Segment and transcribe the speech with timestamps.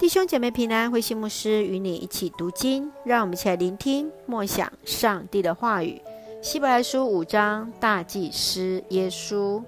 [0.00, 6.00] 弟兄姐妹平安，慧馨牧师与你一起读经，让我们一起来聆听默想上帝的话语。
[6.40, 9.62] 希伯来书五章，大祭司耶稣。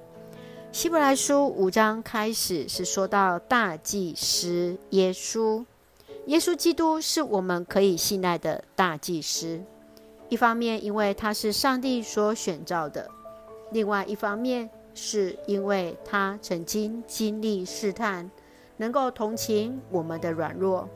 [0.72, 5.62] 希伯来书五章开始是说到大祭司耶稣，
[6.24, 9.60] 耶稣基督是我们可以信赖的大祭司。
[10.30, 13.06] 一方面，因为他是上帝所选召的；
[13.71, 18.30] 另外一方面，是因为他曾经经历试探。
[18.83, 20.88] 能够同情我们的软弱，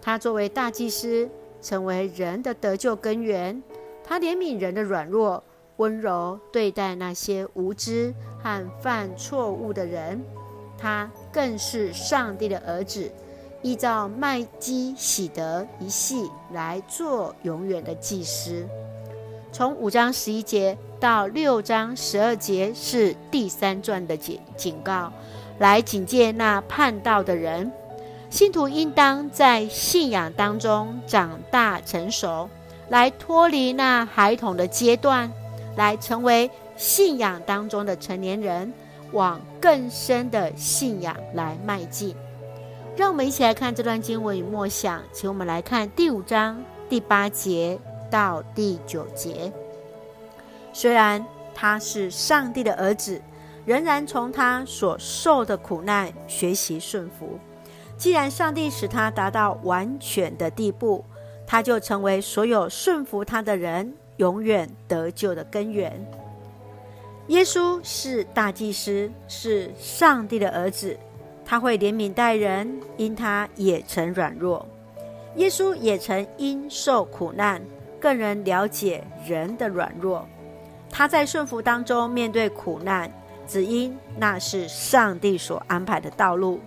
[0.00, 1.28] 他作为大祭司，
[1.60, 3.60] 成为人的得救根源。
[4.04, 5.42] 他怜悯人的软弱，
[5.78, 10.22] 温柔对待那些无知和犯错误的人。
[10.78, 13.10] 他更是上帝的儿子，
[13.62, 18.64] 依照麦基洗德一系来做永远的祭司。
[19.54, 25.12] 从五章十一节到六章十二节是第三段的警警告。
[25.60, 27.70] 来警戒那叛道的人，
[28.28, 32.50] 信徒应当在信仰当中长大成熟，
[32.88, 35.30] 来脱离那孩童的阶段，
[35.76, 38.74] 来成为信仰当中的成年人，
[39.12, 42.12] 往更深的信仰来迈进。
[42.96, 47.78] 让我们一起来看这段经文与默想，请我们来看第五章第八节
[48.10, 49.52] 到第九节。
[50.72, 51.24] 虽然
[51.54, 53.20] 他是上帝的儿子。
[53.66, 57.38] 仍然从他所受的苦难学习顺服。
[57.96, 61.02] 既然上帝使他达到完全的地步，
[61.46, 65.92] 他就成为所有顺服他的人永远得救的根源。
[67.28, 70.98] 耶稣是大祭司，是上帝的儿子，
[71.42, 74.66] 他会怜悯待人，因他也曾软弱。
[75.36, 77.62] 耶稣也曾因受苦难，
[78.04, 80.28] 更能了解人的软弱。
[80.90, 83.10] 他在顺服当中面对苦难。
[83.46, 86.60] 只因那是上帝所安排的道路。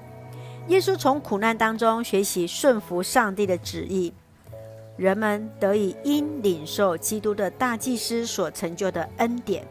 [0.68, 4.14] 耶稣从苦难当中学习顺服上帝的旨意，
[4.96, 9.66] 人们得以因领受基督的大祭司所成就的恩典，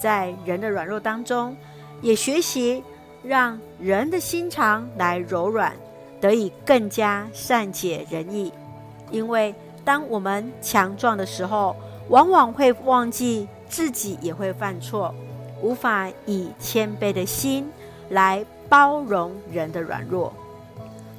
[0.00, 1.56] 在人的软弱当中，
[2.00, 2.84] 也学习
[3.24, 5.74] 让人的心肠来柔软，
[6.20, 8.52] 得以更加善解人意。
[9.10, 9.52] 因为
[9.88, 11.74] 当我们强壮的时候，
[12.10, 15.14] 往往会忘记自己也会犯错。
[15.62, 17.72] 无法以谦卑的心
[18.10, 20.30] 来包容人的软弱。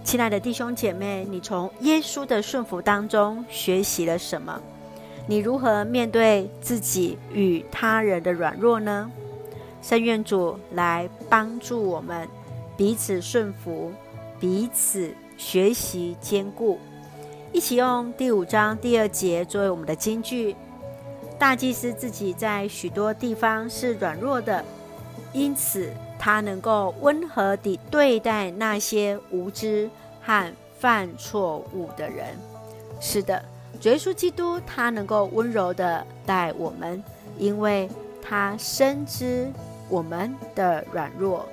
[0.03, 4.62] 亲爱的弟兄姐妹，你从耶稣的顺服当中学习了什么？
[5.25, 9.09] 你如何面对自己与他人的软弱呢？
[9.81, 12.29] 圣愿主来帮助我们
[12.78, 13.91] 彼此顺服，
[14.40, 16.78] 彼此学习坚固。
[17.52, 20.56] 一起用第五章第二节作为我们的金句。
[21.40, 24.64] 大祭司自己在许多地方是软弱的，
[25.34, 29.90] 因此他能够温和地对待那些无知
[30.22, 32.28] 和犯错误的人。
[33.02, 33.44] 是的，
[33.82, 37.04] 耶稣基督他能够温柔地待我们，
[37.40, 37.90] 因为
[38.22, 39.52] 他深知
[39.90, 41.48] 我们的软弱。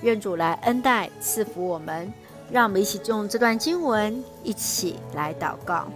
[0.00, 2.10] 愿主来恩待赐福我们，
[2.50, 5.86] 让我们一起用这段经文一起来祷告。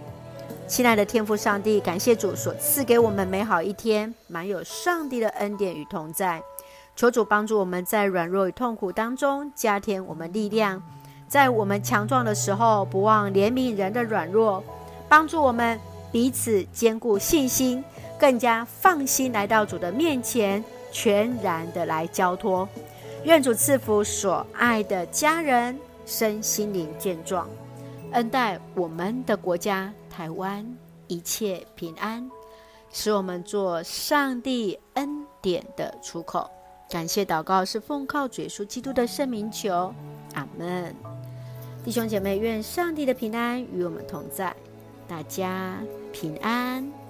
[0.67, 6.41] 亲爱的天父上帝，感谢主所赐给我们美好一天，满有上帝的恩典与同在。
[6.95, 10.81] 求主帮助我们在软弱与痛苦当中加添我们力量，
[11.27, 14.63] 在我们强壮的时候不忘怜悯人的软弱，
[15.09, 15.77] 帮助我们
[16.11, 17.83] 彼此坚固信心，
[18.17, 22.67] 更加放心来到主的面前，全然的来交托。
[23.25, 27.49] 愿主赐福所爱的家人身心灵健壮，
[28.11, 29.93] 恩待我们的国家。
[30.09, 30.65] 台湾
[31.07, 32.29] 一切平安，
[32.89, 36.49] 使我们做上帝恩典的出口。
[36.89, 39.93] 感谢祷告是奉靠主耶稣基督的圣名求，
[40.33, 40.95] 阿门。
[41.83, 44.55] 弟兄姐妹，愿上帝的平安与我们同在，
[45.07, 45.77] 大家
[46.13, 47.04] 平安。